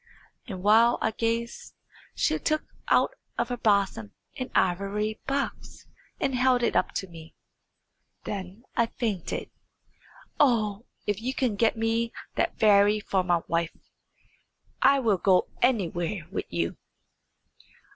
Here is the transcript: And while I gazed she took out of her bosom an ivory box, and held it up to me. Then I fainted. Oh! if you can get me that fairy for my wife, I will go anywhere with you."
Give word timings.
And 0.47 0.63
while 0.63 0.97
I 0.99 1.11
gazed 1.11 1.75
she 2.15 2.39
took 2.39 2.63
out 2.87 3.13
of 3.37 3.49
her 3.49 3.57
bosom 3.57 4.13
an 4.35 4.49
ivory 4.55 5.19
box, 5.27 5.85
and 6.19 6.33
held 6.33 6.63
it 6.63 6.75
up 6.75 6.93
to 6.93 7.07
me. 7.07 7.35
Then 8.23 8.63
I 8.75 8.87
fainted. 8.87 9.51
Oh! 10.39 10.87
if 11.05 11.21
you 11.21 11.35
can 11.35 11.55
get 11.55 11.77
me 11.77 12.11
that 12.33 12.57
fairy 12.57 12.99
for 12.99 13.23
my 13.23 13.41
wife, 13.47 13.77
I 14.81 14.97
will 14.97 15.19
go 15.19 15.47
anywhere 15.61 16.25
with 16.31 16.45
you." 16.51 16.77